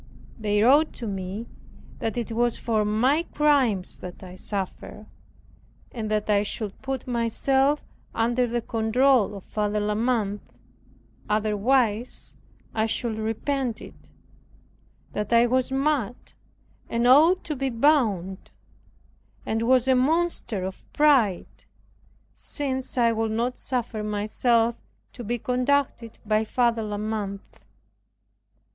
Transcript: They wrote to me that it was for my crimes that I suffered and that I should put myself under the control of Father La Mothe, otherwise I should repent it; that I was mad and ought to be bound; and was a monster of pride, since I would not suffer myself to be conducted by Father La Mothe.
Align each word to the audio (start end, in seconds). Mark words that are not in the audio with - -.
They 0.39 0.63
wrote 0.63 0.93
to 0.93 1.05
me 1.05 1.45
that 1.99 2.17
it 2.17 2.31
was 2.31 2.57
for 2.57 2.83
my 2.83 3.21
crimes 3.21 3.99
that 3.99 4.23
I 4.23 4.33
suffered 4.35 5.05
and 5.91 6.09
that 6.09 6.27
I 6.27 6.41
should 6.41 6.81
put 6.81 7.05
myself 7.05 7.83
under 8.15 8.47
the 8.47 8.61
control 8.63 9.35
of 9.35 9.43
Father 9.43 9.79
La 9.79 9.93
Mothe, 9.93 10.39
otherwise 11.29 12.33
I 12.73 12.87
should 12.87 13.15
repent 13.19 13.79
it; 13.79 14.09
that 15.13 15.31
I 15.31 15.45
was 15.45 15.71
mad 15.71 16.33
and 16.89 17.05
ought 17.05 17.43
to 17.43 17.55
be 17.55 17.69
bound; 17.69 18.49
and 19.45 19.61
was 19.61 19.87
a 19.87 19.93
monster 19.93 20.63
of 20.63 20.83
pride, 20.93 21.65
since 22.33 22.97
I 22.97 23.11
would 23.11 23.33
not 23.33 23.59
suffer 23.59 24.01
myself 24.01 24.77
to 25.13 25.23
be 25.23 25.37
conducted 25.37 26.17
by 26.25 26.43
Father 26.43 26.81
La 26.81 26.97
Mothe. 26.97 27.39